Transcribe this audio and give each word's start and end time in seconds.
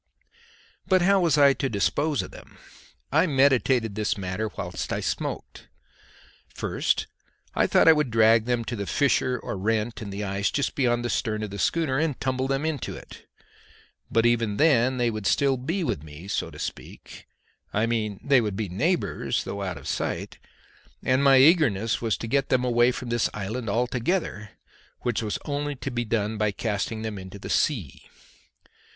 But 0.87 1.03
how 1.03 1.19
was 1.19 1.37
I 1.37 1.53
to 1.53 1.69
dispose 1.69 2.23
of 2.23 2.31
them? 2.31 2.57
I 3.11 3.27
meditated 3.27 3.93
this 3.93 4.17
matter 4.17 4.49
whilst 4.57 4.91
I 4.91 4.99
smoked. 4.99 5.67
First 6.55 7.05
I 7.53 7.67
thought 7.67 7.87
I 7.87 7.93
would 7.93 8.09
drag 8.09 8.45
them 8.45 8.65
to 8.65 8.75
the 8.75 8.87
fissure 8.87 9.37
or 9.37 9.55
rent 9.59 10.01
in 10.01 10.09
the 10.09 10.23
ice 10.23 10.49
just 10.49 10.73
beyond 10.73 11.05
the 11.05 11.09
stern 11.11 11.43
of 11.43 11.51
the 11.51 11.59
schooner 11.59 11.99
and 11.99 12.19
tumble 12.19 12.47
them 12.47 12.65
into 12.65 12.95
it. 12.95 13.27
But 14.09 14.25
even 14.25 14.57
then 14.57 14.97
they 14.97 15.11
would 15.11 15.27
still 15.27 15.55
be 15.55 15.83
with 15.83 16.01
me, 16.01 16.27
so 16.27 16.49
to 16.49 16.57
speak 16.57 17.27
I 17.71 17.85
mean, 17.85 18.19
they 18.23 18.41
would 18.41 18.55
be 18.55 18.69
neighbours 18.69 19.43
though 19.43 19.61
out 19.61 19.77
of 19.77 19.87
sight; 19.87 20.39
and 21.03 21.23
my 21.23 21.37
eagerness 21.37 22.01
was 22.01 22.17
to 22.17 22.27
get 22.27 22.49
them 22.49 22.63
away 22.65 22.91
from 22.91 23.09
this 23.09 23.29
island 23.35 23.69
altogether, 23.69 24.49
which 25.01 25.21
was 25.21 25.37
only 25.45 25.75
to 25.75 25.91
be 25.91 26.05
done 26.05 26.39
by 26.39 26.49
casting 26.49 27.03
them 27.03 27.19
into 27.19 27.37
the 27.37 27.51
sea. 27.51 28.05